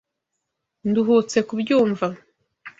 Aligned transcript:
Nduhutse 0.89 1.37
kubyumva. 1.47 2.07